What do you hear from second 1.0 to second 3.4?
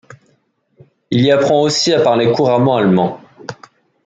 Il y apprend aussi à parler couramment allemand.